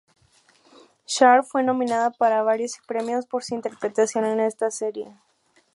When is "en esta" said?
4.25-4.71